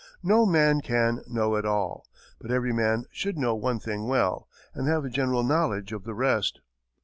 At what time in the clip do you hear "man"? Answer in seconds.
0.47-0.81, 2.73-3.05